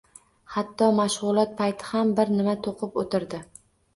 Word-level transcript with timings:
Hatto 0.53 0.87
mashgʻulot 0.99 1.51
payti 1.59 1.89
ham 1.89 2.15
bir 2.21 2.33
nima 2.39 2.57
toʻqib 2.69 2.99
oʻtirdi. 3.05 3.45